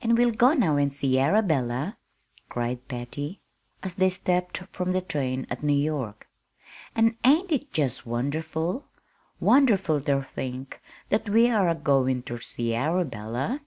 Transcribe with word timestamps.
"And 0.00 0.16
we'll 0.16 0.32
go 0.32 0.54
now 0.54 0.76
and 0.78 0.90
see 0.90 1.18
Arabella!" 1.18 1.98
cried 2.48 2.88
Patty, 2.88 3.42
as 3.82 3.96
they 3.96 4.08
stepped 4.08 4.56
from 4.74 4.92
the 4.92 5.02
train 5.02 5.46
at 5.50 5.62
New 5.62 5.76
York. 5.78 6.28
"An' 6.94 7.18
ain't 7.24 7.52
it 7.52 7.70
jest 7.70 8.06
wonderful 8.06 8.86
wonderful 9.38 10.00
ter 10.00 10.22
think 10.22 10.80
that 11.10 11.28
we 11.28 11.50
are 11.50 11.68
a 11.68 11.74
goin' 11.74 12.22
ter 12.22 12.40
see 12.40 12.74
Arabella!" 12.74 13.60